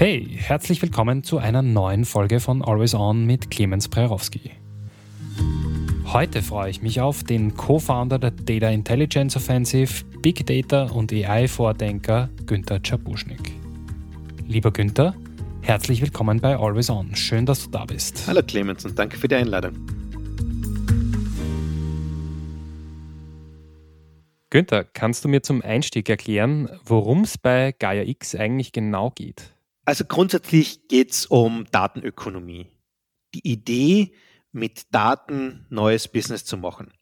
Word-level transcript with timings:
Hey, 0.00 0.30
herzlich 0.34 0.80
willkommen 0.80 1.24
zu 1.24 1.36
einer 1.36 1.60
neuen 1.60 2.06
Folge 2.06 2.40
von 2.40 2.64
Always 2.64 2.94
On 2.94 3.26
mit 3.26 3.50
Clemens 3.50 3.86
Prerowski. 3.86 4.52
Heute 6.06 6.40
freue 6.40 6.70
ich 6.70 6.80
mich 6.80 7.02
auf 7.02 7.22
den 7.22 7.54
Co-Founder 7.54 8.18
der 8.18 8.30
Data 8.30 8.70
Intelligence 8.70 9.36
Offensive, 9.36 10.06
Big 10.22 10.46
Data 10.46 10.84
und 10.84 11.12
AI-Vordenker 11.12 12.30
Günther 12.46 12.82
Czapuschnik. 12.82 13.52
Lieber 14.48 14.70
Günther, 14.70 15.14
herzlich 15.60 16.00
willkommen 16.00 16.40
bei 16.40 16.56
Always 16.56 16.88
On. 16.88 17.14
Schön, 17.14 17.44
dass 17.44 17.64
du 17.64 17.70
da 17.70 17.84
bist. 17.84 18.26
Hallo 18.26 18.40
Clemens 18.42 18.86
und 18.86 18.98
danke 18.98 19.18
für 19.18 19.28
die 19.28 19.34
Einladung. 19.34 19.74
Günther, 24.48 24.84
kannst 24.84 25.26
du 25.26 25.28
mir 25.28 25.42
zum 25.42 25.60
Einstieg 25.60 26.08
erklären, 26.08 26.70
worum 26.86 27.24
es 27.24 27.36
bei 27.36 27.74
Gaia 27.78 28.04
X 28.04 28.34
eigentlich 28.34 28.72
genau 28.72 29.10
geht? 29.10 29.52
Also 29.84 30.04
grundsätzlich 30.04 30.88
geht 30.88 31.12
es 31.12 31.26
um 31.26 31.66
Datenökonomie. 31.70 32.68
Die 33.34 33.48
Idee, 33.48 34.12
mit 34.52 34.92
Daten 34.92 35.66
neues 35.68 36.08
Business 36.08 36.44
zu 36.44 36.56
machen. 36.56 36.92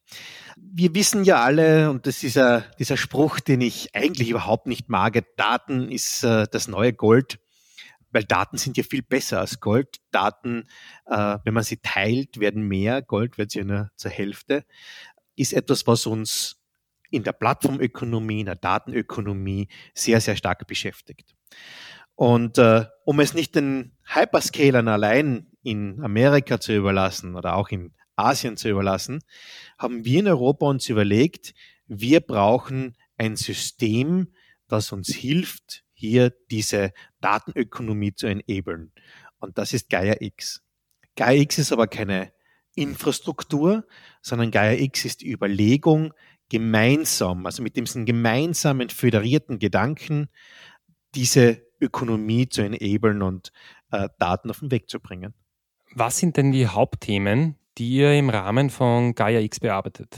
Wir 0.57 0.95
wissen 0.95 1.25
ja 1.25 1.43
alle, 1.43 1.91
und 1.91 2.07
das 2.07 2.23
ist 2.23 2.35
ja 2.35 2.61
dieser 2.79 2.97
Spruch, 2.97 3.41
den 3.41 3.61
ich 3.61 3.95
eigentlich 3.95 4.31
überhaupt 4.31 4.67
nicht 4.67 4.89
mag, 4.89 5.23
Daten 5.37 5.91
ist 5.91 6.25
äh, 6.25 6.47
das 6.51 6.69
neue 6.69 6.93
Gold, 6.93 7.39
weil 8.11 8.25
Daten 8.25 8.59
sind 8.59 8.77
ja 8.77 8.83
viel 8.83 9.03
besser 9.03 9.41
als 9.41 9.61
Gold. 9.61 10.01
Daten, 10.11 10.67
äh, 11.07 11.39
wenn 11.45 11.55
man 11.55 11.63
sie 11.63 11.79
teilt, 11.79 12.41
werden 12.41 12.67
mehr, 12.67 13.03
Gold 13.03 13.39
wird 13.39 13.51
sie 13.51 13.65
nur 13.65 13.91
zur 13.97 14.11
Hälfte, 14.11 14.65
ist 15.37 15.53
etwas, 15.53 15.87
was 15.87 16.07
uns 16.07 16.57
in 17.11 17.23
der 17.23 17.33
Plattformökonomie, 17.33 18.41
in 18.41 18.47
der 18.47 18.57
Datenökonomie 18.57 19.69
sehr, 19.95 20.21
sehr 20.21 20.37
stark 20.37 20.67
beschäftigt. 20.67 21.35
Und 22.19 22.59
äh, 22.59 22.85
um 23.05 23.21
es 23.21 23.33
nicht 23.33 23.55
den 23.55 23.93
Hyperscalern 24.03 24.89
allein 24.89 25.47
in 25.63 26.03
Amerika 26.03 26.59
zu 26.59 26.75
überlassen 26.75 27.37
oder 27.37 27.55
auch 27.55 27.69
in 27.69 27.95
Asien 28.17 28.57
zu 28.57 28.69
überlassen, 28.69 29.21
haben 29.79 30.05
wir 30.05 30.19
in 30.19 30.27
Europa 30.27 30.67
uns 30.67 30.89
überlegt, 30.89 31.55
wir 31.87 32.19
brauchen 32.19 32.97
ein 33.19 33.37
System, 33.37 34.33
das 34.67 34.91
uns 34.91 35.15
hilft, 35.15 35.85
hier 35.95 36.35
diese 36.51 36.93
Datenökonomie 37.21 38.13
zu 38.17 38.27
enablen. 38.27 38.91
Und 39.39 39.57
das 39.57 39.73
ist 39.73 39.89
Gaia 39.89 40.17
X. 40.19 40.65
Gaia 41.15 41.41
X 41.43 41.59
ist 41.59 41.71
aber 41.71 41.87
keine 41.87 42.33
Infrastruktur, 42.75 43.87
sondern 44.23 44.51
Gaia 44.51 44.77
X 44.77 45.05
ist 45.05 45.21
die 45.21 45.31
Überlegung, 45.31 46.13
gemeinsam, 46.49 47.47
also 47.47 47.63
mit 47.63 47.77
diesem 47.77 48.07
gemeinsamen 48.07 48.89
föderierten 48.89 49.61
Gedanken, 49.61 50.29
diese 51.15 51.68
Ökonomie 51.81 52.49
zu 52.49 52.63
enablen 52.63 53.23
und 53.23 53.53
äh, 53.91 54.09
Daten 54.19 54.51
auf 54.51 54.61
den 54.61 54.71
Weg 54.71 54.89
zu 54.89 55.01
bringen. 55.01 55.35
Was 55.95 56.19
sind 56.19 56.37
denn 56.37 56.53
die 56.53 56.67
Hauptthemen, 56.67 57.57
die 57.79 57.91
ihr 57.91 58.15
im 58.15 58.31
Rahmen 58.31 58.71
von 58.71 59.15
Gaia 59.15 59.41
X 59.41 59.61
bearbeitet? 59.61 60.17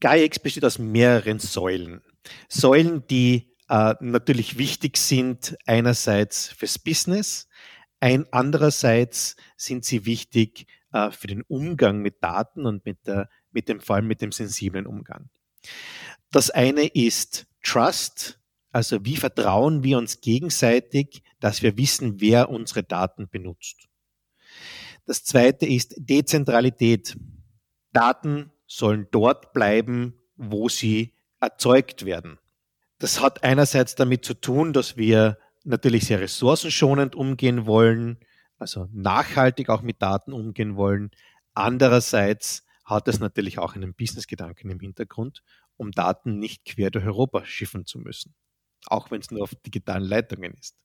Gaia 0.00 0.24
X 0.24 0.38
besteht 0.38 0.64
aus 0.64 0.78
mehreren 0.78 1.38
Säulen. 1.38 2.02
Säulen, 2.48 3.06
die 3.06 3.54
äh, 3.68 3.94
natürlich 4.00 4.58
wichtig 4.58 4.96
sind, 4.96 5.56
einerseits 5.66 6.48
fürs 6.48 6.78
Business, 6.78 7.48
ein 8.00 8.26
andererseits 8.32 9.36
sind 9.56 9.84
sie 9.84 10.04
wichtig 10.04 10.66
äh, 10.92 11.10
für 11.10 11.26
den 11.26 11.42
Umgang 11.42 12.00
mit 12.00 12.22
Daten 12.22 12.66
und 12.66 12.84
mit, 12.84 13.06
der, 13.06 13.30
mit 13.50 13.68
dem 13.68 13.80
vor 13.80 13.96
allem 13.96 14.06
mit 14.06 14.20
dem 14.20 14.32
sensiblen 14.32 14.86
Umgang. 14.86 15.30
Das 16.30 16.50
eine 16.50 16.86
ist 16.86 17.46
Trust, 17.62 18.38
also 18.74 19.04
wie 19.04 19.16
vertrauen 19.16 19.84
wir 19.84 19.98
uns 19.98 20.20
gegenseitig, 20.20 21.22
dass 21.38 21.62
wir 21.62 21.76
wissen, 21.78 22.20
wer 22.20 22.50
unsere 22.50 22.82
Daten 22.82 23.28
benutzt. 23.28 23.86
Das 25.06 25.22
zweite 25.22 25.64
ist 25.64 25.94
Dezentralität. 25.96 27.16
Daten 27.92 28.50
sollen 28.66 29.06
dort 29.12 29.52
bleiben, 29.52 30.14
wo 30.34 30.68
sie 30.68 31.12
erzeugt 31.38 32.04
werden. 32.04 32.40
Das 32.98 33.20
hat 33.20 33.44
einerseits 33.44 33.94
damit 33.94 34.24
zu 34.24 34.34
tun, 34.34 34.72
dass 34.72 34.96
wir 34.96 35.38
natürlich 35.62 36.06
sehr 36.06 36.18
ressourcenschonend 36.18 37.14
umgehen 37.14 37.66
wollen, 37.66 38.18
also 38.58 38.88
nachhaltig 38.92 39.68
auch 39.68 39.82
mit 39.82 40.02
Daten 40.02 40.32
umgehen 40.32 40.74
wollen. 40.74 41.12
Andererseits 41.52 42.66
hat 42.84 43.06
es 43.06 43.20
natürlich 43.20 43.60
auch 43.60 43.76
einen 43.76 43.94
Business-Gedanken 43.94 44.68
im 44.70 44.80
Hintergrund, 44.80 45.44
um 45.76 45.92
Daten 45.92 46.40
nicht 46.40 46.64
quer 46.64 46.90
durch 46.90 47.04
Europa 47.04 47.44
schiffen 47.44 47.86
zu 47.86 48.00
müssen 48.00 48.34
auch 48.86 49.10
wenn 49.10 49.20
es 49.20 49.30
nur 49.30 49.42
auf 49.42 49.54
digitalen 49.66 50.04
Leitungen 50.04 50.54
ist. 50.54 50.76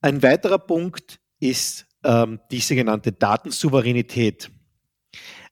Ein 0.00 0.22
weiterer 0.22 0.58
Punkt 0.58 1.20
ist 1.40 1.86
ähm, 2.04 2.40
die 2.50 2.60
sogenannte 2.60 3.12
Datensouveränität. 3.12 4.50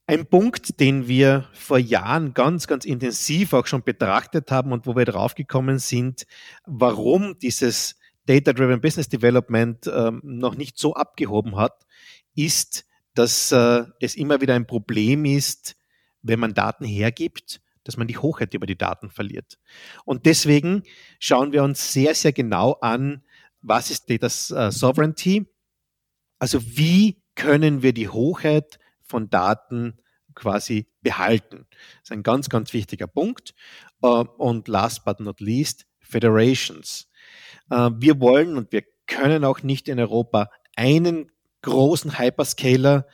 Ein 0.06 0.26
Punkt, 0.26 0.78
den 0.78 1.08
wir 1.08 1.48
vor 1.52 1.78
Jahren 1.78 2.32
ganz, 2.32 2.68
ganz 2.68 2.84
intensiv 2.84 3.52
auch 3.52 3.66
schon 3.66 3.82
betrachtet 3.82 4.52
haben 4.52 4.70
und 4.70 4.86
wo 4.86 4.94
wir 4.94 5.04
draufgekommen 5.04 5.80
sind, 5.80 6.26
warum 6.64 7.38
dieses 7.40 7.96
Data-Driven 8.26 8.80
Business 8.80 9.08
Development 9.08 9.90
ähm, 9.92 10.20
noch 10.22 10.56
nicht 10.56 10.78
so 10.78 10.94
abgehoben 10.94 11.56
hat, 11.56 11.86
ist, 12.36 12.86
dass 13.14 13.50
äh, 13.50 13.84
es 14.00 14.14
immer 14.14 14.40
wieder 14.40 14.54
ein 14.54 14.66
Problem 14.66 15.24
ist, 15.24 15.76
wenn 16.22 16.38
man 16.38 16.54
Daten 16.54 16.84
hergibt 16.84 17.60
dass 17.86 17.96
man 17.96 18.08
die 18.08 18.18
Hochheit 18.18 18.52
über 18.52 18.66
die 18.66 18.76
Daten 18.76 19.10
verliert. 19.10 19.58
Und 20.04 20.26
deswegen 20.26 20.82
schauen 21.20 21.52
wir 21.52 21.62
uns 21.62 21.92
sehr, 21.92 22.16
sehr 22.16 22.32
genau 22.32 22.72
an, 22.80 23.22
was 23.62 23.90
ist 23.90 24.10
Data 24.10 24.26
äh, 24.26 24.72
Sovereignty? 24.72 25.46
Also 26.38 26.60
wie 26.64 27.22
können 27.36 27.82
wir 27.82 27.92
die 27.92 28.08
Hochheit 28.08 28.80
von 29.02 29.30
Daten 29.30 29.98
quasi 30.34 30.88
behalten? 31.00 31.66
Das 31.70 32.04
ist 32.04 32.12
ein 32.12 32.24
ganz, 32.24 32.48
ganz 32.48 32.72
wichtiger 32.72 33.06
Punkt. 33.06 33.54
Äh, 34.02 34.06
und 34.08 34.66
last 34.66 35.04
but 35.04 35.20
not 35.20 35.40
least, 35.40 35.86
Federations. 36.00 37.08
Äh, 37.70 37.90
wir 37.94 38.20
wollen 38.20 38.56
und 38.56 38.72
wir 38.72 38.82
können 39.06 39.44
auch 39.44 39.62
nicht 39.62 39.88
in 39.88 40.00
Europa 40.00 40.50
einen 40.74 41.30
großen 41.62 42.18
Hyperscaler 42.18 43.06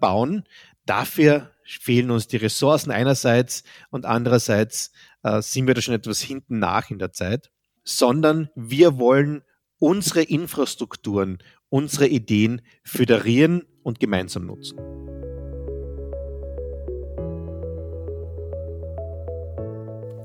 bauen. 0.00 0.44
Dafür 0.86 1.52
fehlen 1.80 2.10
uns 2.10 2.26
die 2.26 2.36
Ressourcen 2.36 2.90
einerseits 2.90 3.64
und 3.90 4.06
andererseits 4.06 4.92
äh, 5.22 5.40
sind 5.42 5.66
wir 5.66 5.74
da 5.74 5.80
schon 5.80 5.94
etwas 5.94 6.20
hinten 6.20 6.58
nach 6.58 6.90
in 6.90 6.98
der 6.98 7.12
Zeit, 7.12 7.50
sondern 7.84 8.50
wir 8.54 8.98
wollen 8.98 9.42
unsere 9.78 10.22
Infrastrukturen, 10.22 11.38
unsere 11.68 12.06
Ideen 12.06 12.62
föderieren 12.84 13.64
und 13.82 13.98
gemeinsam 13.98 14.46
nutzen. 14.46 14.78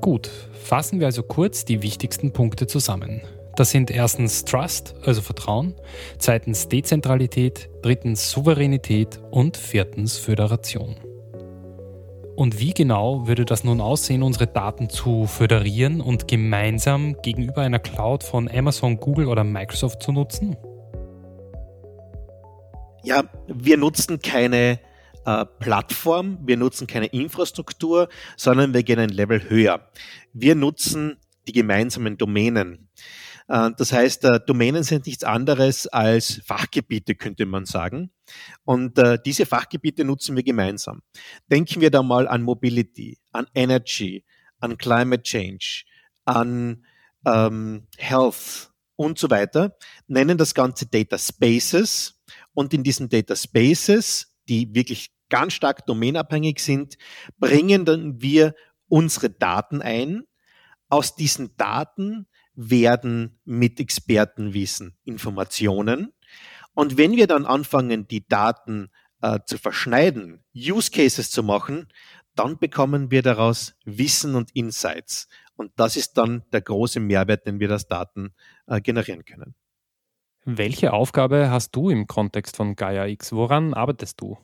Gut, 0.00 0.30
fassen 0.52 1.00
wir 1.00 1.06
also 1.06 1.22
kurz 1.22 1.64
die 1.64 1.82
wichtigsten 1.82 2.32
Punkte 2.32 2.66
zusammen. 2.66 3.20
Das 3.56 3.72
sind 3.72 3.90
erstens 3.90 4.44
Trust, 4.44 4.94
also 5.02 5.20
Vertrauen, 5.20 5.74
zweitens 6.18 6.68
Dezentralität, 6.68 7.68
drittens 7.82 8.30
Souveränität 8.30 9.20
und 9.32 9.56
viertens 9.56 10.16
Föderation. 10.16 10.96
Und 12.38 12.60
wie 12.60 12.72
genau 12.72 13.26
würde 13.26 13.44
das 13.44 13.64
nun 13.64 13.80
aussehen, 13.80 14.22
unsere 14.22 14.46
Daten 14.46 14.88
zu 14.88 15.26
föderieren 15.26 16.00
und 16.00 16.28
gemeinsam 16.28 17.20
gegenüber 17.20 17.62
einer 17.62 17.80
Cloud 17.80 18.22
von 18.22 18.48
Amazon, 18.48 19.00
Google 19.00 19.26
oder 19.26 19.42
Microsoft 19.42 20.04
zu 20.04 20.12
nutzen? 20.12 20.56
Ja, 23.02 23.24
wir 23.48 23.76
nutzen 23.76 24.20
keine 24.20 24.78
äh, 25.26 25.46
Plattform, 25.58 26.38
wir 26.42 26.56
nutzen 26.56 26.86
keine 26.86 27.06
Infrastruktur, 27.06 28.08
sondern 28.36 28.72
wir 28.72 28.84
gehen 28.84 29.00
ein 29.00 29.08
Level 29.08 29.50
höher. 29.50 29.90
Wir 30.32 30.54
nutzen 30.54 31.16
die 31.48 31.52
gemeinsamen 31.52 32.18
Domänen. 32.18 32.88
Äh, 33.48 33.70
das 33.76 33.92
heißt, 33.92 34.24
äh, 34.24 34.40
Domänen 34.46 34.84
sind 34.84 35.06
nichts 35.06 35.24
anderes 35.24 35.86
als 35.86 36.40
Fachgebiete, 36.44 37.14
könnte 37.14 37.46
man 37.46 37.64
sagen. 37.64 38.10
Und 38.64 38.98
äh, 38.98 39.18
diese 39.24 39.46
Fachgebiete 39.46 40.04
nutzen 40.04 40.36
wir 40.36 40.42
gemeinsam. 40.42 41.02
Denken 41.50 41.80
wir 41.80 41.90
da 41.90 42.02
mal 42.02 42.28
an 42.28 42.42
Mobility, 42.42 43.18
an 43.32 43.46
Energy, 43.54 44.24
an 44.60 44.76
Climate 44.76 45.22
Change, 45.22 45.84
an 46.24 46.84
ähm, 47.26 47.86
Health 47.96 48.70
und 48.96 49.18
so 49.18 49.30
weiter, 49.30 49.76
nennen 50.06 50.38
das 50.38 50.54
Ganze 50.54 50.86
Data 50.86 51.18
Spaces. 51.18 52.20
Und 52.52 52.74
in 52.74 52.82
diesen 52.82 53.08
Data 53.08 53.34
Spaces, 53.34 54.34
die 54.48 54.74
wirklich 54.74 55.10
ganz 55.30 55.52
stark 55.52 55.86
domänabhängig 55.86 56.58
sind, 56.58 56.98
bringen 57.38 57.84
dann 57.84 58.20
wir 58.20 58.54
unsere 58.88 59.30
Daten 59.30 59.82
ein. 59.82 60.24
Aus 60.90 61.14
diesen 61.14 61.54
Daten 61.56 62.26
werden 62.60 63.38
mit 63.44 63.78
Expertenwissen 63.78 64.96
Informationen. 65.04 66.12
Und 66.74 66.96
wenn 66.96 67.12
wir 67.12 67.28
dann 67.28 67.46
anfangen, 67.46 68.08
die 68.08 68.26
Daten 68.26 68.90
äh, 69.22 69.38
zu 69.46 69.58
verschneiden, 69.58 70.44
Use 70.56 70.90
Cases 70.90 71.30
zu 71.30 71.44
machen, 71.44 71.86
dann 72.34 72.58
bekommen 72.58 73.12
wir 73.12 73.22
daraus 73.22 73.76
Wissen 73.84 74.34
und 74.34 74.50
Insights. 74.56 75.28
Und 75.54 75.70
das 75.76 75.96
ist 75.96 76.18
dann 76.18 76.42
der 76.52 76.60
große 76.60 76.98
Mehrwert, 76.98 77.46
den 77.46 77.60
wir 77.60 77.72
aus 77.72 77.86
Daten 77.86 78.34
äh, 78.66 78.80
generieren 78.80 79.24
können. 79.24 79.54
Welche 80.44 80.92
Aufgabe 80.92 81.50
hast 81.50 81.76
du 81.76 81.90
im 81.90 82.08
Kontext 82.08 82.56
von 82.56 82.74
Gaia 82.74 83.06
X? 83.06 83.32
Woran 83.32 83.72
arbeitest 83.72 84.20
du? 84.20 84.36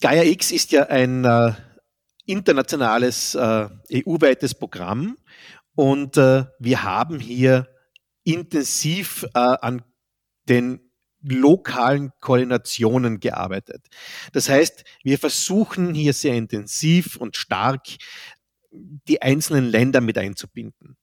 Gaia 0.00 0.24
X 0.24 0.50
ist 0.50 0.72
ja 0.72 0.86
ein 0.86 1.24
äh, 1.24 1.52
internationales 2.24 3.36
äh, 3.36 3.68
EU-weites 3.92 4.54
Programm 4.54 5.16
und 5.76 6.16
äh, 6.16 6.46
wir 6.58 6.82
haben 6.82 7.20
hier 7.20 7.68
intensiv 8.24 9.24
äh, 9.34 9.38
an 9.38 9.82
den 10.48 10.80
lokalen 11.22 12.12
Koordinationen 12.20 13.20
gearbeitet. 13.20 13.86
Das 14.32 14.48
heißt, 14.48 14.84
wir 15.02 15.18
versuchen 15.18 15.94
hier 15.94 16.12
sehr 16.12 16.34
intensiv 16.34 17.16
und 17.16 17.36
stark 17.36 17.86
die 18.70 19.22
einzelnen 19.22 19.66
Länder 19.66 20.00
mit 20.00 20.18
einzubinden. 20.18 20.96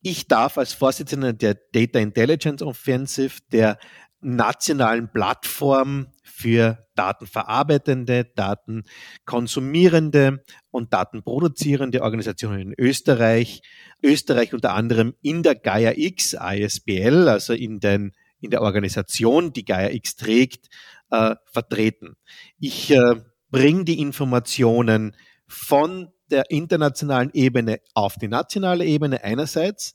Ich 0.00 0.28
darf 0.28 0.58
als 0.58 0.72
Vorsitzender 0.72 1.32
der 1.32 1.54
Data 1.72 1.98
Intelligence 1.98 2.62
Offensive, 2.62 3.40
der 3.50 3.78
nationalen 4.20 5.10
Plattform 5.12 6.08
für 6.22 6.86
datenverarbeitende, 6.94 8.24
datenkonsumierende 8.34 10.44
und 10.70 10.92
datenproduzierende 10.92 12.02
Organisationen 12.02 12.60
in 12.60 12.74
Österreich, 12.76 13.62
Österreich 14.02 14.54
unter 14.54 14.74
anderem 14.74 15.14
in 15.22 15.42
der 15.42 15.54
Gaia 15.54 15.92
X 15.96 16.34
ISBL, 16.34 17.28
also 17.28 17.52
in 17.52 17.80
den 17.80 18.12
in 18.40 18.50
der 18.50 18.62
Organisation, 18.62 19.52
die 19.52 19.64
Gaia 19.64 19.90
X 19.90 20.14
trägt, 20.14 20.68
äh, 21.10 21.34
vertreten. 21.44 22.16
Ich 22.60 22.90
äh, 22.90 23.16
bringe 23.50 23.84
die 23.84 24.00
Informationen 24.00 25.16
von 25.46 26.08
der 26.30 26.50
internationalen 26.50 27.30
Ebene 27.32 27.80
auf 27.94 28.16
die 28.16 28.28
nationale 28.28 28.84
Ebene 28.84 29.24
einerseits, 29.24 29.94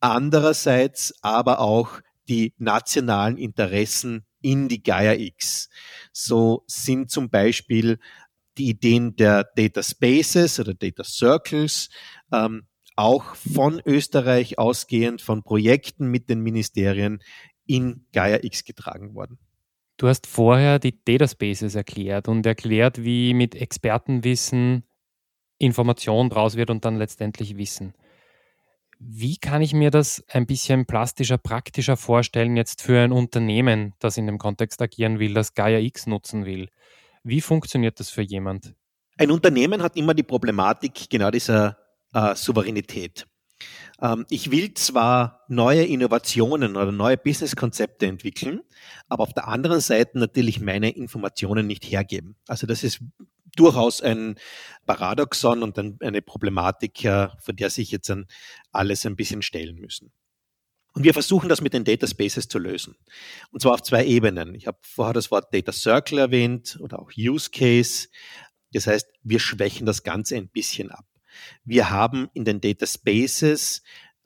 andererseits 0.00 1.14
aber 1.22 1.60
auch 1.60 2.00
die 2.28 2.54
nationalen 2.58 3.36
Interessen 3.36 4.24
in 4.40 4.68
die 4.68 4.82
Gaia 4.82 5.14
X. 5.14 5.68
So 6.12 6.64
sind 6.66 7.10
zum 7.10 7.30
Beispiel 7.30 7.98
die 8.56 8.70
Ideen 8.70 9.16
der 9.16 9.44
Data 9.56 9.82
Spaces 9.82 10.60
oder 10.60 10.74
Data 10.74 11.04
Circles 11.04 11.88
ähm, 12.32 12.66
auch 12.96 13.36
von 13.36 13.80
Österreich 13.84 14.58
ausgehend 14.58 15.22
von 15.22 15.42
Projekten 15.42 16.10
mit 16.10 16.28
den 16.28 16.40
Ministerien 16.40 17.22
in 17.66 18.06
Gaia 18.12 18.42
X 18.42 18.64
getragen 18.64 19.14
worden. 19.14 19.38
Du 19.96 20.08
hast 20.08 20.26
vorher 20.26 20.78
die 20.78 21.04
Data 21.04 21.26
Spaces 21.26 21.74
erklärt 21.74 22.28
und 22.28 22.46
erklärt, 22.46 23.02
wie 23.02 23.34
mit 23.34 23.54
Expertenwissen 23.54 24.84
Information 25.58 26.30
draus 26.30 26.56
wird 26.56 26.70
und 26.70 26.84
dann 26.84 26.96
letztendlich 26.96 27.56
Wissen. 27.56 27.94
Wie 29.00 29.36
kann 29.36 29.62
ich 29.62 29.72
mir 29.72 29.90
das 29.90 30.24
ein 30.28 30.46
bisschen 30.46 30.84
plastischer, 30.84 31.38
praktischer 31.38 31.96
vorstellen 31.96 32.56
jetzt 32.56 32.82
für 32.82 33.00
ein 33.00 33.12
Unternehmen, 33.12 33.94
das 34.00 34.16
in 34.16 34.26
dem 34.26 34.38
Kontext 34.38 34.82
agieren 34.82 35.20
will, 35.20 35.34
das 35.34 35.54
Gaia 35.54 35.78
X 35.78 36.06
nutzen 36.06 36.44
will? 36.44 36.68
Wie 37.22 37.40
funktioniert 37.40 38.00
das 38.00 38.10
für 38.10 38.22
jemand? 38.22 38.74
Ein 39.16 39.30
Unternehmen 39.30 39.82
hat 39.82 39.96
immer 39.96 40.14
die 40.14 40.24
Problematik 40.24 41.08
genau 41.10 41.30
dieser 41.30 41.78
äh, 42.12 42.34
Souveränität. 42.34 43.26
Ähm, 44.00 44.26
ich 44.30 44.50
will 44.50 44.74
zwar 44.74 45.44
neue 45.48 45.84
Innovationen 45.84 46.76
oder 46.76 46.92
neue 46.92 47.16
Businesskonzepte 47.16 48.06
entwickeln, 48.06 48.62
aber 49.08 49.22
auf 49.22 49.32
der 49.32 49.48
anderen 49.48 49.80
Seite 49.80 50.18
natürlich 50.18 50.60
meine 50.60 50.90
Informationen 50.90 51.66
nicht 51.66 51.84
hergeben. 51.84 52.36
Also 52.46 52.66
das 52.66 52.84
ist 52.84 53.00
durchaus 53.58 54.00
ein 54.00 54.36
Paradoxon 54.86 55.62
und 55.62 55.78
eine 56.02 56.22
Problematik, 56.22 57.00
vor 57.02 57.54
der 57.54 57.70
sich 57.70 57.90
jetzt 57.90 58.08
dann 58.08 58.26
alles 58.72 59.04
ein 59.06 59.16
bisschen 59.16 59.42
stellen 59.42 59.76
müssen. 59.76 60.12
Und 60.94 61.04
wir 61.04 61.12
versuchen 61.12 61.48
das 61.48 61.60
mit 61.60 61.74
den 61.74 61.84
Data 61.84 62.06
Spaces 62.06 62.48
zu 62.48 62.58
lösen. 62.58 62.96
Und 63.50 63.62
zwar 63.62 63.74
auf 63.74 63.82
zwei 63.82 64.04
Ebenen. 64.04 64.54
Ich 64.54 64.66
habe 64.66 64.78
vorher 64.82 65.14
das 65.14 65.30
Wort 65.30 65.54
Data 65.54 65.70
Circle 65.70 66.18
erwähnt 66.18 66.78
oder 66.80 66.98
auch 66.98 67.12
Use 67.16 67.50
Case. 67.50 68.08
Das 68.72 68.86
heißt, 68.86 69.06
wir 69.22 69.38
schwächen 69.38 69.86
das 69.86 70.02
Ganze 70.02 70.36
ein 70.36 70.48
bisschen 70.48 70.90
ab. 70.90 71.04
Wir 71.64 71.90
haben 71.90 72.28
in 72.34 72.44
den 72.44 72.60
Data 72.60 72.86
Spaces 72.86 73.82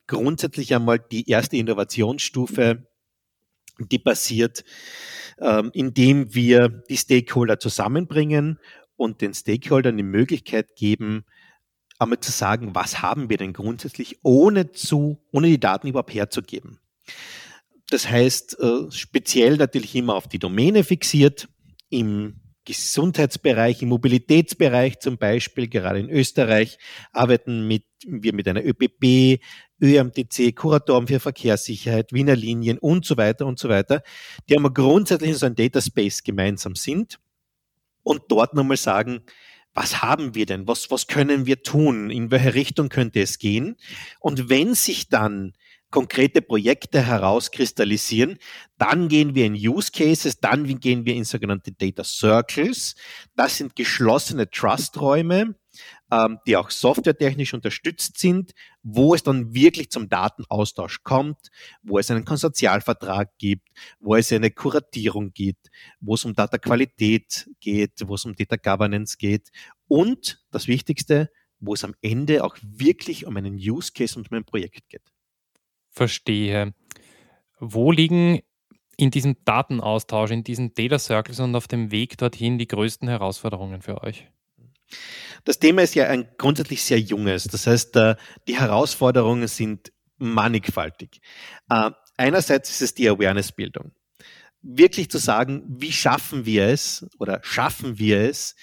grundsätzlich 0.06 0.74
einmal 0.74 0.98
die 0.98 1.28
erste 1.28 1.56
Innovationsstufe, 1.56 2.86
die 3.78 3.98
passiert, 3.98 4.64
ähm, 5.40 5.70
indem 5.74 6.34
wir 6.34 6.68
die 6.88 6.96
Stakeholder 6.96 7.58
zusammenbringen 7.58 8.58
und 9.02 9.20
den 9.20 9.34
Stakeholdern 9.34 9.96
die 9.96 10.02
Möglichkeit 10.02 10.76
geben, 10.76 11.24
einmal 11.98 12.20
zu 12.20 12.30
sagen, 12.30 12.74
was 12.74 13.02
haben 13.02 13.28
wir 13.28 13.36
denn 13.36 13.52
grundsätzlich, 13.52 14.20
ohne 14.22 14.72
zu, 14.72 15.24
ohne 15.32 15.48
die 15.48 15.60
Daten 15.60 15.88
überhaupt 15.88 16.14
herzugeben. 16.14 16.78
Das 17.90 18.08
heißt, 18.08 18.58
äh, 18.60 18.90
speziell 18.90 19.56
natürlich 19.56 19.94
immer 19.94 20.14
auf 20.14 20.28
die 20.28 20.38
Domäne 20.38 20.84
fixiert, 20.84 21.48
im 21.90 22.40
Gesundheitsbereich, 22.64 23.82
im 23.82 23.88
Mobilitätsbereich 23.88 25.00
zum 25.00 25.18
Beispiel, 25.18 25.68
gerade 25.68 25.98
in 25.98 26.08
Österreich, 26.08 26.78
arbeiten 27.12 27.66
mit, 27.66 27.84
wir 28.06 28.32
mit 28.32 28.46
einer 28.46 28.64
ÖPB, 28.64 29.42
ÖMTC, 29.82 30.54
Kuratoren 30.54 31.08
für 31.08 31.18
Verkehrssicherheit, 31.18 32.12
Wiener 32.12 32.36
Linien 32.36 32.78
und 32.78 33.04
so 33.04 33.16
weiter 33.16 33.46
und 33.46 33.58
so 33.58 33.68
weiter, 33.68 34.02
die 34.48 34.54
haben 34.54 34.72
grundsätzlich 34.72 35.30
in 35.30 35.36
so 35.36 35.46
einem 35.46 35.56
Data 35.56 35.80
Space 35.80 36.22
gemeinsam 36.22 36.76
sind 36.76 37.18
und 38.02 38.22
dort 38.28 38.54
nochmal 38.54 38.76
sagen, 38.76 39.22
was 39.74 40.02
haben 40.02 40.34
wir 40.34 40.46
denn? 40.46 40.68
Was, 40.68 40.90
was 40.90 41.06
können 41.06 41.46
wir 41.46 41.62
tun? 41.62 42.10
In 42.10 42.30
welche 42.30 42.54
Richtung 42.54 42.88
könnte 42.88 43.20
es 43.20 43.38
gehen? 43.38 43.76
Und 44.20 44.50
wenn 44.50 44.74
sich 44.74 45.08
dann 45.08 45.54
konkrete 45.90 46.42
Projekte 46.42 47.02
herauskristallisieren, 47.02 48.38
dann 48.78 49.08
gehen 49.08 49.34
wir 49.34 49.46
in 49.46 49.54
Use 49.54 49.92
Cases, 49.92 50.40
dann 50.40 50.80
gehen 50.80 51.04
wir 51.04 51.14
in 51.14 51.24
sogenannte 51.24 51.72
Data 51.72 52.02
Circles. 52.02 52.96
Das 53.36 53.58
sind 53.58 53.76
geschlossene 53.76 54.50
Trust-Räume, 54.50 55.54
ähm, 56.12 56.38
die 56.46 56.56
auch 56.58 56.70
softwaretechnisch 56.70 57.54
unterstützt 57.54 58.18
sind, 58.18 58.52
wo 58.82 59.14
es 59.14 59.22
dann 59.22 59.54
wirklich 59.54 59.90
zum 59.90 60.10
Datenaustausch 60.10 61.02
kommt, 61.02 61.48
wo 61.82 61.98
es 61.98 62.10
einen 62.10 62.26
Konsortialvertrag 62.26 63.30
gibt, 63.38 63.66
wo 63.98 64.14
es 64.14 64.30
eine 64.30 64.50
Kuratierung 64.50 65.32
gibt, 65.32 65.70
wo 66.00 66.14
es 66.14 66.24
um 66.26 66.34
Data-Qualität 66.34 67.48
geht, 67.60 67.92
wo 68.04 68.16
es 68.16 68.26
um 68.26 68.36
Data 68.36 68.56
Governance 68.56 69.16
geht 69.16 69.48
und 69.88 70.44
das 70.50 70.68
Wichtigste, 70.68 71.30
wo 71.60 71.72
es 71.72 71.82
am 71.82 71.94
Ende 72.02 72.44
auch 72.44 72.56
wirklich 72.60 73.24
um 73.24 73.36
einen 73.38 73.54
Use 73.54 73.92
Case 73.92 74.18
und 74.18 74.30
um 74.30 74.36
ein 74.36 74.44
Projekt 74.44 74.90
geht. 74.90 75.02
Verstehe. 75.88 76.74
Wo 77.58 77.90
liegen 77.90 78.40
in 78.98 79.10
diesem 79.10 79.36
Datenaustausch, 79.46 80.30
in 80.30 80.44
diesen 80.44 80.74
Data 80.74 80.98
Circles 80.98 81.40
und 81.40 81.56
auf 81.56 81.68
dem 81.68 81.90
Weg 81.90 82.18
dorthin 82.18 82.58
die 82.58 82.68
größten 82.68 83.08
Herausforderungen 83.08 83.80
für 83.80 84.02
euch? 84.02 84.28
Das 85.44 85.58
Thema 85.58 85.82
ist 85.82 85.94
ja 85.94 86.06
ein 86.08 86.28
grundsätzlich 86.38 86.82
sehr 86.82 87.00
junges. 87.00 87.44
Das 87.44 87.66
heißt, 87.66 87.96
äh, 87.96 88.16
die 88.46 88.58
Herausforderungen 88.58 89.48
sind 89.48 89.92
mannigfaltig. 90.18 91.20
Äh, 91.68 91.90
einerseits 92.16 92.70
ist 92.70 92.82
es 92.82 92.94
die 92.94 93.08
Awareness-Bildung. 93.08 93.92
Wirklich 94.62 95.10
zu 95.10 95.18
sagen, 95.18 95.64
wie 95.68 95.92
schaffen 95.92 96.46
wir 96.46 96.66
es 96.66 97.06
oder 97.18 97.40
schaffen 97.42 97.98
wir 97.98 98.20
es, 98.20 98.54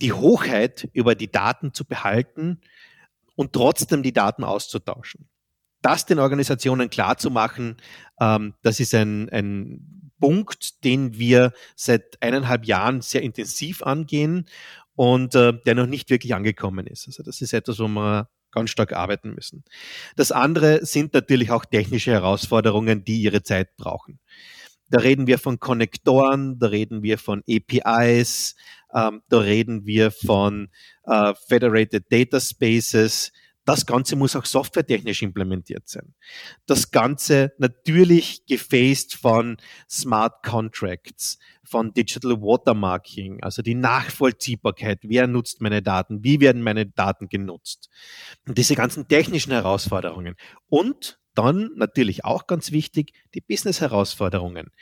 die 0.00 0.12
Hochheit 0.12 0.88
über 0.92 1.14
die 1.14 1.30
Daten 1.30 1.72
zu 1.72 1.86
behalten 1.86 2.60
und 3.34 3.52
trotzdem 3.54 4.02
die 4.02 4.12
Daten 4.12 4.44
auszutauschen 4.44 5.28
das 5.82 6.06
den 6.06 6.18
Organisationen 6.18 6.90
klar 6.90 7.18
zu 7.18 7.30
machen, 7.30 7.76
ähm, 8.20 8.54
das 8.62 8.80
ist 8.80 8.94
ein, 8.94 9.28
ein 9.30 10.12
Punkt, 10.20 10.84
den 10.84 11.18
wir 11.18 11.52
seit 11.76 12.20
eineinhalb 12.20 12.66
Jahren 12.66 13.00
sehr 13.00 13.22
intensiv 13.22 13.82
angehen 13.82 14.48
und 14.98 15.36
äh, 15.36 15.52
der 15.64 15.76
noch 15.76 15.86
nicht 15.86 16.10
wirklich 16.10 16.34
angekommen 16.34 16.88
ist. 16.88 17.06
Also 17.06 17.22
das 17.22 17.40
ist 17.40 17.52
etwas, 17.52 17.78
wo 17.78 17.86
wir 17.86 18.28
ganz 18.50 18.70
stark 18.70 18.92
arbeiten 18.92 19.32
müssen. 19.32 19.62
Das 20.16 20.32
andere 20.32 20.84
sind 20.84 21.14
natürlich 21.14 21.52
auch 21.52 21.64
technische 21.64 22.10
Herausforderungen, 22.10 23.04
die 23.04 23.22
ihre 23.22 23.44
Zeit 23.44 23.76
brauchen. 23.76 24.18
Da 24.90 24.98
reden 24.98 25.28
wir 25.28 25.38
von 25.38 25.60
Konnektoren, 25.60 26.58
da 26.58 26.66
reden 26.66 27.04
wir 27.04 27.18
von 27.18 27.44
APIs, 27.48 28.56
ähm, 28.92 29.22
da 29.28 29.38
reden 29.38 29.86
wir 29.86 30.10
von 30.10 30.68
äh, 31.04 31.32
Federated 31.46 32.06
Data 32.10 32.40
Spaces, 32.40 33.30
das 33.68 33.84
Ganze 33.84 34.16
muss 34.16 34.34
auch 34.34 34.46
softwaretechnisch 34.46 35.20
implementiert 35.20 35.86
sein. 35.86 36.14
Das 36.64 36.90
Ganze 36.90 37.52
natürlich 37.58 38.46
gefaced 38.46 39.14
von 39.14 39.58
Smart 39.90 40.42
Contracts, 40.42 41.38
von 41.64 41.92
Digital 41.92 42.40
Watermarking, 42.40 43.42
also 43.42 43.60
die 43.60 43.74
Nachvollziehbarkeit. 43.74 45.00
Wer 45.02 45.26
nutzt 45.26 45.60
meine 45.60 45.82
Daten? 45.82 46.24
Wie 46.24 46.40
werden 46.40 46.62
meine 46.62 46.86
Daten 46.86 47.28
genutzt? 47.28 47.90
Und 48.46 48.56
diese 48.56 48.74
ganzen 48.74 49.06
technischen 49.06 49.52
Herausforderungen. 49.52 50.36
Und 50.70 51.20
dann 51.38 51.70
natürlich 51.76 52.24
auch 52.24 52.48
ganz 52.48 52.72
wichtig 52.72 53.12
die 53.32 53.40
Business-Herausforderungen. 53.40 54.72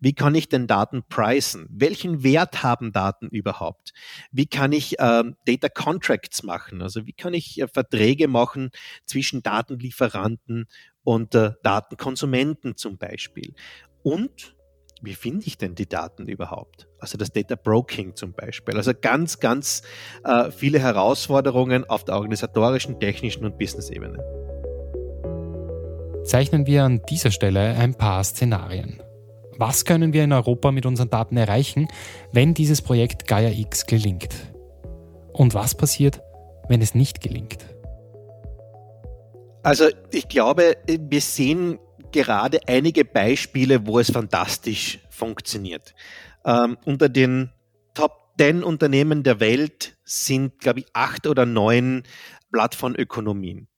Wie 0.00 0.14
kann 0.14 0.34
ich 0.34 0.48
denn 0.48 0.66
Daten 0.66 1.02
pricen? 1.06 1.66
Welchen 1.68 2.22
Wert 2.22 2.62
haben 2.62 2.90
Daten 2.90 3.28
überhaupt? 3.28 3.92
Wie 4.32 4.46
kann 4.46 4.72
ich 4.72 4.98
äh, 4.98 5.24
Data 5.44 5.68
Contracts 5.68 6.42
machen? 6.42 6.80
Also 6.80 7.06
wie 7.06 7.12
kann 7.12 7.34
ich 7.34 7.60
äh, 7.60 7.68
Verträge 7.68 8.28
machen 8.28 8.70
zwischen 9.04 9.42
Datenlieferanten 9.42 10.68
und 11.04 11.34
äh, 11.34 11.52
Datenkonsumenten 11.62 12.76
zum 12.76 12.96
Beispiel? 12.96 13.54
Und 14.02 14.56
wie 15.02 15.14
finde 15.14 15.46
ich 15.46 15.58
denn 15.58 15.74
die 15.74 15.86
Daten 15.86 16.28
überhaupt? 16.28 16.88
Also 16.98 17.18
das 17.18 17.30
Data 17.30 17.56
Broking 17.56 18.16
zum 18.16 18.32
Beispiel. 18.32 18.74
Also 18.74 18.92
ganz, 18.98 19.38
ganz 19.38 19.82
äh, 20.24 20.50
viele 20.50 20.78
Herausforderungen 20.78 21.84
auf 21.84 22.06
der 22.06 22.14
organisatorischen, 22.14 22.98
technischen 22.98 23.44
und 23.44 23.58
Business-Ebene. 23.58 24.45
Zeichnen 26.26 26.66
wir 26.66 26.82
an 26.82 27.02
dieser 27.08 27.30
Stelle 27.30 27.76
ein 27.76 27.94
paar 27.94 28.24
Szenarien. 28.24 29.00
Was 29.58 29.84
können 29.84 30.12
wir 30.12 30.24
in 30.24 30.32
Europa 30.32 30.72
mit 30.72 30.84
unseren 30.84 31.08
Daten 31.08 31.36
erreichen, 31.36 31.86
wenn 32.32 32.52
dieses 32.52 32.82
Projekt 32.82 33.28
Gaia 33.28 33.50
X 33.50 33.86
gelingt? 33.86 34.34
Und 35.32 35.54
was 35.54 35.76
passiert, 35.76 36.20
wenn 36.68 36.82
es 36.82 36.94
nicht 36.96 37.20
gelingt? 37.20 37.64
Also 39.62 39.86
ich 40.10 40.28
glaube, 40.28 40.76
wir 40.86 41.20
sehen 41.20 41.78
gerade 42.10 42.60
einige 42.66 43.04
Beispiele, 43.04 43.86
wo 43.86 44.00
es 44.00 44.10
fantastisch 44.10 44.98
funktioniert. 45.10 45.94
Ähm, 46.44 46.76
unter 46.84 47.08
den 47.08 47.50
Top 47.94 48.34
10 48.38 48.64
Unternehmen 48.64 49.22
der 49.22 49.38
Welt 49.38 49.96
sind, 50.04 50.58
glaube 50.58 50.80
ich, 50.80 50.86
acht 50.92 51.26
oder 51.26 51.46
neun 51.46 52.02
Plattformökonomien. 52.52 53.68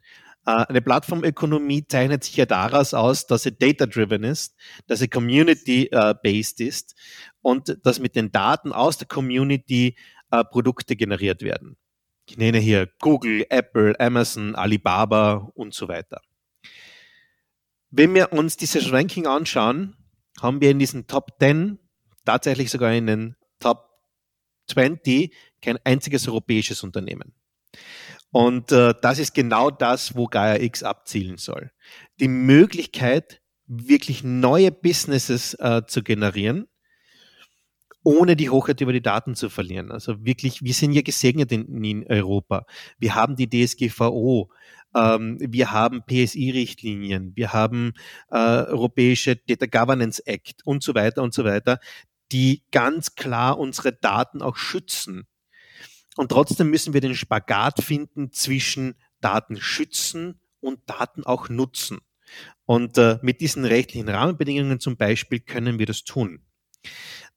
Äh, 0.48 0.64
eine 0.66 0.80
Plattformökonomie 0.80 1.86
zeichnet 1.86 2.24
sich 2.24 2.36
ja 2.36 2.46
daraus 2.46 2.94
aus, 2.94 3.26
dass 3.26 3.42
sie 3.42 3.52
data-driven 3.52 4.24
ist, 4.24 4.56
dass 4.86 5.00
sie 5.00 5.08
community-based 5.08 6.60
ist 6.60 6.94
und 7.42 7.76
dass 7.84 7.98
mit 7.98 8.16
den 8.16 8.32
Daten 8.32 8.72
aus 8.72 8.96
der 8.96 9.08
Community 9.08 9.96
äh, 10.30 10.44
Produkte 10.44 10.96
generiert 10.96 11.42
werden. 11.42 11.76
Ich 12.26 12.38
nenne 12.38 12.58
hier 12.58 12.88
Google, 12.98 13.44
Apple, 13.50 14.00
Amazon, 14.00 14.54
Alibaba 14.54 15.50
und 15.54 15.74
so 15.74 15.86
weiter. 15.88 16.22
Wenn 17.90 18.14
wir 18.14 18.32
uns 18.32 18.56
dieses 18.56 18.90
Ranking 18.90 19.26
anschauen, 19.26 19.96
haben 20.40 20.62
wir 20.62 20.70
in 20.70 20.78
diesen 20.78 21.06
Top 21.06 21.38
10, 21.40 21.78
tatsächlich 22.24 22.70
sogar 22.70 22.94
in 22.94 23.06
den 23.06 23.36
Top 23.60 23.90
20, 24.68 25.34
kein 25.60 25.78
einziges 25.84 26.26
europäisches 26.26 26.82
Unternehmen. 26.82 27.34
Und 28.30 28.72
äh, 28.72 28.94
das 29.00 29.18
ist 29.18 29.34
genau 29.34 29.70
das, 29.70 30.14
wo 30.14 30.26
Gaia 30.26 30.60
X 30.60 30.82
abzielen 30.82 31.38
soll. 31.38 31.70
Die 32.20 32.28
Möglichkeit, 32.28 33.40
wirklich 33.66 34.24
neue 34.24 34.72
Businesses 34.72 35.54
äh, 35.54 35.82
zu 35.86 36.02
generieren, 36.02 36.66
ohne 38.02 38.36
die 38.36 38.50
Hochheit 38.50 38.80
über 38.80 38.92
die 38.92 39.02
Daten 39.02 39.34
zu 39.34 39.50
verlieren. 39.50 39.90
Also 39.90 40.24
wirklich, 40.24 40.62
wir 40.62 40.72
sind 40.72 40.92
ja 40.92 41.02
gesegnet 41.02 41.52
in, 41.52 41.84
in 41.84 42.06
Europa. 42.06 42.64
Wir 42.98 43.14
haben 43.14 43.36
die 43.36 43.48
DSGVO, 43.48 44.50
ähm, 44.94 45.36
wir 45.40 45.72
haben 45.72 46.02
PSI-Richtlinien, 46.06 47.32
wir 47.36 47.52
haben 47.52 47.92
äh, 48.30 48.36
Europäische 48.36 49.36
Data 49.36 49.66
Governance 49.66 50.26
Act 50.26 50.64
und 50.64 50.82
so 50.82 50.94
weiter 50.94 51.22
und 51.22 51.34
so 51.34 51.44
weiter, 51.44 51.78
die 52.32 52.62
ganz 52.72 53.14
klar 53.14 53.58
unsere 53.58 53.92
Daten 53.92 54.42
auch 54.42 54.56
schützen. 54.56 55.26
Und 56.18 56.32
trotzdem 56.32 56.68
müssen 56.68 56.94
wir 56.94 57.00
den 57.00 57.14
Spagat 57.14 57.80
finden 57.80 58.32
zwischen 58.32 58.96
Daten 59.20 59.56
schützen 59.56 60.40
und 60.58 60.80
Daten 60.86 61.22
auch 61.22 61.48
nutzen. 61.48 62.00
Und 62.64 62.98
äh, 62.98 63.20
mit 63.22 63.40
diesen 63.40 63.64
rechtlichen 63.64 64.08
Rahmenbedingungen 64.08 64.80
zum 64.80 64.96
Beispiel 64.96 65.38
können 65.38 65.78
wir 65.78 65.86
das 65.86 66.02
tun. 66.02 66.42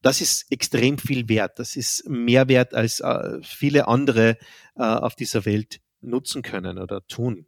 Das 0.01 0.19
ist 0.19 0.51
extrem 0.51 0.97
viel 0.97 1.29
wert. 1.29 1.59
Das 1.59 1.75
ist 1.75 2.09
mehr 2.09 2.47
wert 2.47 2.73
als 2.73 3.01
äh, 3.01 3.37
viele 3.43 3.87
andere 3.87 4.39
äh, 4.75 4.81
auf 4.81 5.13
dieser 5.13 5.45
Welt 5.45 5.79
nutzen 6.01 6.41
können 6.41 6.79
oder 6.79 7.05
tun. 7.05 7.45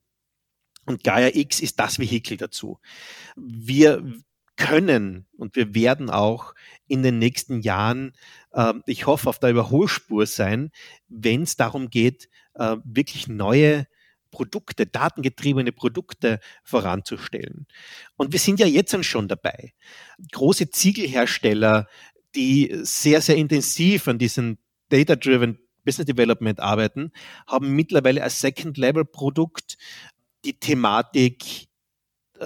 Und 0.86 1.04
Gaia 1.04 1.32
X 1.34 1.62
ist 1.62 1.80
das 1.80 1.98
Vehikel 1.98 2.38
dazu. 2.38 2.80
Wir 3.36 4.04
können 4.56 5.25
und 5.36 5.56
wir 5.56 5.74
werden 5.74 6.12
auch 6.12 6.54
in 6.86 7.02
den 7.02 7.18
nächsten 7.18 7.62
Jahren, 7.62 8.13
ich 8.86 9.07
hoffe, 9.07 9.29
auf 9.29 9.39
der 9.39 9.50
Überholspur 9.50 10.25
sein, 10.25 10.72
wenn 11.07 11.43
es 11.43 11.55
darum 11.55 11.89
geht, 11.89 12.29
äh, 12.55 12.77
wirklich 12.83 13.27
neue 13.27 13.88
Produkte, 14.31 14.86
datengetriebene 14.86 15.72
Produkte 15.72 16.39
voranzustellen. 16.63 17.67
Und 18.15 18.31
wir 18.31 18.39
sind 18.39 18.60
ja 18.60 18.65
jetzt 18.65 18.95
schon 19.05 19.27
dabei. 19.27 19.74
Große 20.31 20.69
Ziegelhersteller, 20.72 21.88
die 22.36 22.79
sehr, 22.81 23.22
sehr 23.22 23.36
intensiv 23.36 24.07
an 24.07 24.17
diesem 24.17 24.57
Data-Driven 24.89 25.60
Business 25.86 26.07
Development 26.07 26.60
arbeiten, 26.60 27.12
haben 27.48 27.75
mittlerweile 27.75 28.24
als 28.24 28.41
Second-Level-Produkt 28.41 29.77
die 30.45 30.60
Thematik 30.60 31.67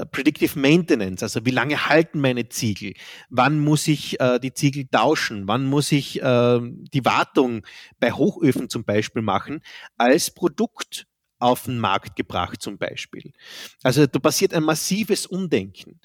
Predictive 0.05 0.59
Maintenance, 0.59 1.23
also 1.23 1.45
wie 1.45 1.51
lange 1.51 1.87
halten 1.87 2.19
meine 2.19 2.49
Ziegel? 2.49 2.93
Wann 3.29 3.59
muss 3.59 3.87
ich 3.87 4.19
äh, 4.19 4.39
die 4.39 4.53
Ziegel 4.53 4.87
tauschen? 4.87 5.47
Wann 5.47 5.65
muss 5.65 5.91
ich 5.91 6.21
äh, 6.21 6.59
die 6.61 7.05
Wartung 7.05 7.65
bei 7.99 8.11
Hochöfen 8.11 8.69
zum 8.69 8.83
Beispiel 8.83 9.21
machen? 9.21 9.61
Als 9.97 10.33
Produkt 10.33 11.07
auf 11.39 11.65
den 11.65 11.79
Markt 11.79 12.15
gebracht 12.15 12.61
zum 12.61 12.77
Beispiel. 12.77 13.31
Also 13.83 14.07
da 14.07 14.19
passiert 14.19 14.53
ein 14.53 14.63
massives 14.63 15.25
Umdenken. 15.25 15.99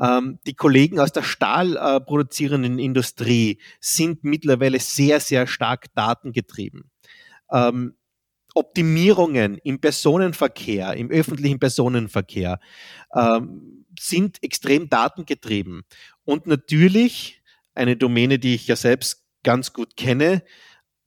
Ähm, 0.00 0.38
die 0.46 0.54
Kollegen 0.54 0.98
aus 0.98 1.12
der 1.12 1.22
stahlproduzierenden 1.22 2.78
äh, 2.78 2.84
Industrie 2.84 3.60
sind 3.80 4.24
mittlerweile 4.24 4.80
sehr, 4.80 5.20
sehr 5.20 5.46
stark 5.46 5.94
datengetrieben. 5.94 6.90
Ähm, 7.50 7.97
Optimierungen 8.58 9.58
im 9.58 9.80
Personenverkehr, 9.80 10.94
im 10.94 11.10
öffentlichen 11.10 11.60
Personenverkehr 11.60 12.58
ähm, 13.14 13.86
sind 13.98 14.42
extrem 14.42 14.88
datengetrieben. 14.88 15.82
Und 16.24 16.46
natürlich 16.46 17.40
eine 17.74 17.96
Domäne, 17.96 18.38
die 18.38 18.56
ich 18.56 18.66
ja 18.66 18.74
selbst 18.74 19.24
ganz 19.44 19.72
gut 19.72 19.96
kenne, 19.96 20.42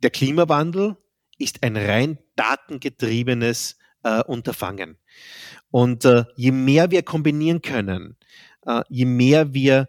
der 0.01 0.11
Klimawandel 0.11 0.95
ist 1.37 1.63
ein 1.63 1.75
rein 1.75 2.19
datengetriebenes 2.35 3.77
äh, 4.03 4.23
Unterfangen. 4.23 4.97
Und 5.69 6.05
äh, 6.05 6.23
je 6.35 6.51
mehr 6.51 6.89
wir 6.91 7.03
kombinieren 7.03 7.61
können, 7.61 8.15
äh, 8.65 8.81
je 8.89 9.05
mehr 9.05 9.53
wir 9.53 9.87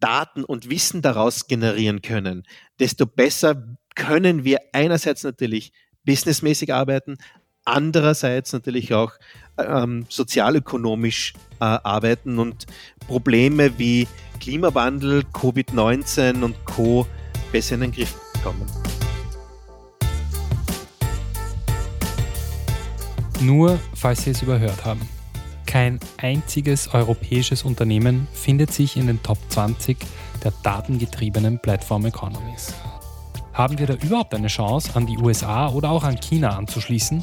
Daten 0.00 0.44
und 0.44 0.68
Wissen 0.68 1.02
daraus 1.02 1.46
generieren 1.46 2.02
können, 2.02 2.44
desto 2.78 3.06
besser 3.06 3.76
können 3.94 4.44
wir 4.44 4.58
einerseits 4.72 5.24
natürlich 5.24 5.72
businessmäßig 6.04 6.72
arbeiten, 6.72 7.18
andererseits 7.64 8.52
natürlich 8.52 8.94
auch 8.94 9.12
ähm, 9.58 10.06
sozialökonomisch 10.08 11.34
äh, 11.60 11.64
arbeiten 11.64 12.38
und 12.38 12.66
Probleme 13.06 13.78
wie 13.78 14.08
Klimawandel, 14.40 15.24
Covid-19 15.32 16.42
und 16.42 16.64
Co. 16.64 17.06
besser 17.52 17.74
in 17.74 17.82
den 17.82 17.92
Griff 17.92 18.14
bekommen. 18.32 18.66
Nur 23.40 23.78
falls 23.94 24.24
Sie 24.24 24.30
es 24.30 24.42
überhört 24.42 24.84
haben. 24.84 25.00
Kein 25.66 26.00
einziges 26.16 26.92
europäisches 26.92 27.62
Unternehmen 27.62 28.26
findet 28.32 28.72
sich 28.72 28.96
in 28.96 29.06
den 29.06 29.22
Top 29.22 29.38
20 29.50 29.96
der 30.42 30.52
datengetriebenen 30.62 31.60
Platform 31.60 32.06
Economies. 32.06 32.74
Haben 33.60 33.78
wir 33.78 33.86
da 33.86 33.92
überhaupt 33.96 34.34
eine 34.34 34.46
Chance, 34.46 34.92
an 34.94 35.04
die 35.04 35.18
USA 35.18 35.68
oder 35.68 35.90
auch 35.90 36.02
an 36.02 36.18
China 36.18 36.56
anzuschließen? 36.56 37.22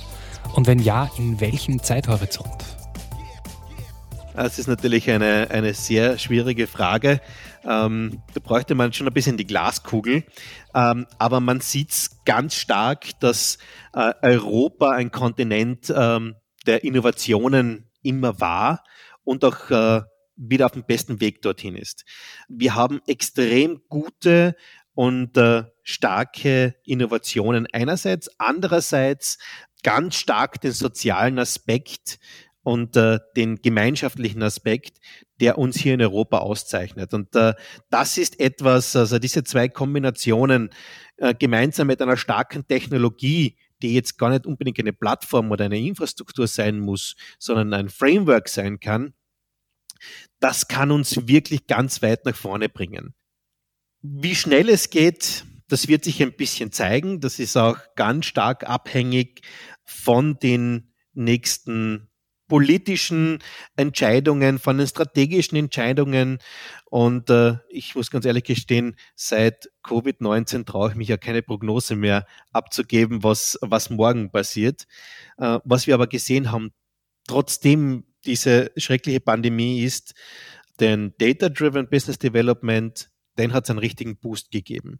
Und 0.53 0.67
wenn 0.67 0.77
ja, 0.77 1.09
in 1.17 1.41
welchem 1.41 1.81
Zeithorizont? 1.81 2.63
Das 4.35 4.59
ist 4.59 4.67
natürlich 4.67 5.09
eine, 5.09 5.49
eine 5.49 5.73
sehr 5.73 6.19
schwierige 6.19 6.67
Frage. 6.67 7.21
Ähm, 7.63 8.21
da 8.35 8.39
bräuchte 8.39 8.75
man 8.75 8.93
schon 8.93 9.07
ein 9.07 9.15
bisschen 9.15 9.37
die 9.37 9.47
Glaskugel. 9.47 10.25
Ähm, 10.75 11.07
aber 11.17 11.39
man 11.39 11.59
sieht 11.59 11.89
es 11.89 12.23
ganz 12.23 12.53
stark, 12.53 13.19
dass 13.19 13.57
äh, 13.95 14.13
Europa 14.21 14.91
ein 14.91 15.09
Kontinent 15.09 15.91
ähm, 15.91 16.35
der 16.67 16.83
Innovationen 16.83 17.89
immer 18.03 18.39
war 18.39 18.83
und 19.23 19.43
auch 19.43 19.71
äh, 19.71 20.01
wieder 20.35 20.67
auf 20.67 20.73
dem 20.73 20.85
besten 20.85 21.19
Weg 21.19 21.41
dorthin 21.41 21.75
ist. 21.75 22.05
Wir 22.47 22.75
haben 22.75 23.01
extrem 23.07 23.81
gute 23.89 24.55
und 24.97 25.37
äh, 25.37 25.63
starke 25.83 26.73
Innovationen 26.83 27.67
einerseits, 27.71 28.31
andererseits 28.39 29.37
ganz 29.83 30.15
stark 30.15 30.59
den 30.59 30.71
sozialen 30.71 31.37
Aspekt 31.37 32.17
und 32.63 32.97
äh, 32.97 33.19
den 33.35 33.57
gemeinschaftlichen 33.57 34.41
Aspekt, 34.41 34.97
der 35.39 35.59
uns 35.59 35.77
hier 35.77 35.93
in 35.93 36.01
Europa 36.01 36.39
auszeichnet. 36.39 37.13
Und 37.13 37.35
äh, 37.35 37.53
das 37.91 38.17
ist 38.17 38.39
etwas, 38.39 38.95
also 38.95 39.19
diese 39.19 39.43
zwei 39.43 39.69
Kombinationen 39.69 40.71
äh, 41.17 41.35
gemeinsam 41.35 41.85
mit 41.85 42.01
einer 42.01 42.17
starken 42.17 42.67
Technologie, 42.67 43.55
die 43.83 43.93
jetzt 43.93 44.17
gar 44.17 44.31
nicht 44.31 44.47
unbedingt 44.47 44.79
eine 44.79 44.93
Plattform 44.93 45.51
oder 45.51 45.65
eine 45.65 45.77
Infrastruktur 45.77 46.47
sein 46.47 46.79
muss, 46.79 47.15
sondern 47.37 47.71
ein 47.75 47.89
Framework 47.89 48.49
sein 48.49 48.79
kann, 48.79 49.13
das 50.39 50.67
kann 50.67 50.89
uns 50.89 51.27
wirklich 51.27 51.67
ganz 51.67 52.01
weit 52.01 52.25
nach 52.25 52.35
vorne 52.35 52.67
bringen. 52.67 53.13
Wie 54.09 54.35
schnell 54.35 54.69
es 54.69 54.89
geht, 54.89 55.45
das 55.67 55.87
wird 55.87 56.05
sich 56.05 56.21
ein 56.23 56.33
bisschen 56.33 56.71
zeigen. 56.71 57.19
Das 57.19 57.39
ist 57.39 57.57
auch 57.57 57.77
ganz 57.95 58.25
stark 58.25 58.67
abhängig 58.67 59.41
von 59.83 60.39
den 60.39 60.93
nächsten 61.13 62.07
politischen 62.47 63.39
Entscheidungen, 63.75 64.59
von 64.59 64.77
den 64.77 64.87
strategischen 64.87 65.57
Entscheidungen. 65.57 66.39
Und 66.85 67.29
äh, 67.29 67.57
ich 67.69 67.95
muss 67.95 68.09
ganz 68.09 68.23
ehrlich 68.25 68.45
gestehen, 68.45 68.95
seit 69.15 69.69
Covid-19 69.83 70.65
traue 70.65 70.91
ich 70.91 70.95
mich 70.95 71.09
ja 71.09 71.17
keine 71.17 71.41
Prognose 71.41 71.97
mehr 71.97 72.25
abzugeben, 72.51 73.23
was, 73.23 73.57
was 73.61 73.89
morgen 73.89 74.31
passiert. 74.31 74.87
Äh, 75.37 75.59
was 75.65 75.85
wir 75.85 75.95
aber 75.95 76.07
gesehen 76.07 76.51
haben, 76.51 76.71
trotzdem 77.27 78.05
diese 78.25 78.71
schreckliche 78.77 79.19
Pandemie 79.19 79.83
ist, 79.83 80.13
den 80.79 81.13
Data-Driven 81.17 81.89
Business 81.89 82.19
Development, 82.19 83.09
den 83.37 83.53
hat 83.53 83.65
es 83.65 83.69
einen 83.69 83.79
richtigen 83.79 84.17
Boost 84.17 84.51
gegeben. 84.51 84.99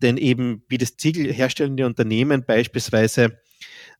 Denn 0.00 0.16
eben 0.16 0.64
wie 0.68 0.78
das 0.78 0.96
Ziegel 0.96 1.32
herstellende 1.32 1.86
Unternehmen 1.86 2.44
beispielsweise 2.44 3.38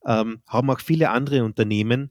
ähm, 0.05 0.43
haben 0.47 0.71
auch 0.71 0.81
viele 0.81 1.11
andere 1.11 1.45
Unternehmen 1.45 2.11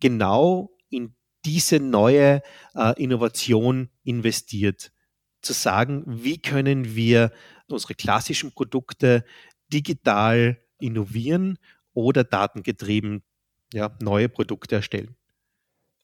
genau 0.00 0.70
in 0.90 1.14
diese 1.44 1.78
neue 1.78 2.42
äh, 2.74 3.02
Innovation 3.02 3.90
investiert. 4.02 4.92
Zu 5.40 5.52
sagen, 5.52 6.02
wie 6.06 6.38
können 6.38 6.96
wir 6.96 7.32
unsere 7.68 7.94
klassischen 7.94 8.52
Produkte 8.52 9.24
digital 9.72 10.60
innovieren 10.80 11.58
oder 11.92 12.24
datengetrieben 12.24 13.22
ja, 13.72 13.96
neue 14.00 14.28
Produkte 14.28 14.76
erstellen. 14.76 15.16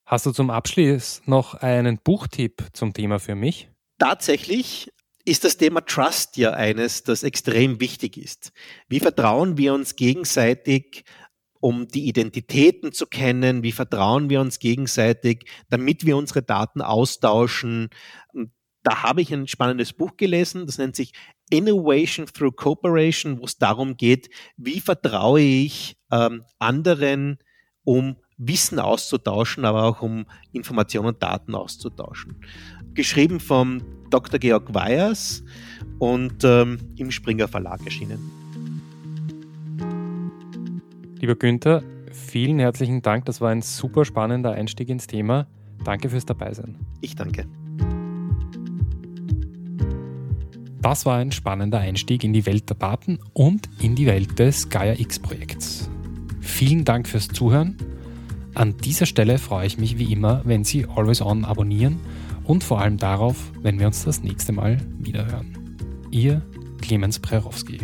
Hast 0.04 0.26
du 0.26 0.32
zum 0.32 0.50
Abschluss 0.50 1.22
noch 1.24 1.54
einen 1.54 1.98
Buchtipp 1.98 2.62
zum 2.72 2.92
Thema 2.92 3.18
für 3.18 3.34
mich? 3.34 3.70
Tatsächlich 3.98 4.90
ist 5.24 5.44
das 5.44 5.56
Thema 5.56 5.80
Trust 5.80 6.36
ja 6.36 6.52
eines, 6.52 7.02
das 7.02 7.22
extrem 7.22 7.80
wichtig 7.80 8.16
ist. 8.16 8.52
Wie 8.88 9.00
vertrauen 9.00 9.56
wir 9.56 9.72
uns 9.72 9.96
gegenseitig, 9.96 11.04
um 11.60 11.88
die 11.88 12.06
Identitäten 12.06 12.92
zu 12.92 13.06
kennen? 13.06 13.62
Wie 13.62 13.72
vertrauen 13.72 14.28
wir 14.28 14.40
uns 14.40 14.58
gegenseitig, 14.58 15.46
damit 15.70 16.04
wir 16.04 16.16
unsere 16.16 16.42
Daten 16.42 16.82
austauschen? 16.82 17.88
Da 18.82 19.02
habe 19.02 19.22
ich 19.22 19.32
ein 19.32 19.48
spannendes 19.48 19.94
Buch 19.94 20.18
gelesen, 20.18 20.66
das 20.66 20.76
nennt 20.76 20.94
sich 20.94 21.12
Innovation 21.48 22.26
Through 22.26 22.52
Cooperation, 22.52 23.38
wo 23.40 23.44
es 23.44 23.56
darum 23.56 23.96
geht, 23.96 24.28
wie 24.58 24.80
vertraue 24.80 25.40
ich 25.40 25.96
ähm, 26.10 26.44
anderen, 26.58 27.38
um 27.82 28.16
Wissen 28.36 28.78
auszutauschen, 28.78 29.64
aber 29.64 29.84
auch 29.84 30.02
um 30.02 30.26
Informationen 30.52 31.08
und 31.08 31.22
Daten 31.22 31.54
auszutauschen. 31.54 32.36
Geschrieben 32.94 33.40
vom 33.40 33.82
Dr. 34.10 34.38
Georg 34.38 34.74
Weyers 34.74 35.42
und 35.98 36.44
ähm, 36.44 36.78
im 36.96 37.10
Springer 37.10 37.48
Verlag 37.48 37.84
erschienen. 37.84 38.18
Lieber 41.20 41.36
Günther, 41.36 41.82
vielen 42.12 42.58
herzlichen 42.58 43.02
Dank. 43.02 43.24
Das 43.24 43.40
war 43.40 43.50
ein 43.50 43.62
super 43.62 44.04
spannender 44.04 44.52
Einstieg 44.52 44.88
ins 44.88 45.06
Thema. 45.06 45.46
Danke 45.84 46.08
fürs 46.10 46.26
Dabeisein. 46.26 46.76
Ich 47.00 47.14
danke. 47.16 47.46
Das 50.80 51.06
war 51.06 51.16
ein 51.16 51.32
spannender 51.32 51.78
Einstieg 51.78 52.24
in 52.24 52.34
die 52.34 52.44
Welt 52.44 52.68
der 52.68 52.76
Daten 52.76 53.18
und 53.32 53.70
in 53.80 53.94
die 53.94 54.04
Welt 54.04 54.38
des 54.38 54.68
Gaia 54.68 54.92
X-Projekts. 54.98 55.88
Vielen 56.40 56.84
Dank 56.84 57.08
fürs 57.08 57.28
Zuhören. 57.28 57.78
An 58.54 58.76
dieser 58.76 59.06
Stelle 59.06 59.38
freue 59.38 59.66
ich 59.66 59.78
mich 59.78 59.98
wie 59.98 60.12
immer, 60.12 60.42
wenn 60.44 60.62
Sie 60.62 60.86
Always 60.86 61.20
On 61.20 61.44
abonnieren 61.44 61.98
und 62.44 62.62
vor 62.62 62.80
allem 62.80 62.98
darauf, 62.98 63.36
wenn 63.62 63.80
wir 63.80 63.86
uns 63.88 64.04
das 64.04 64.22
nächste 64.22 64.52
Mal 64.52 64.78
wiederhören. 64.98 65.58
Ihr 66.10 66.40
Clemens 66.80 67.18
Prerowski. 67.18 67.80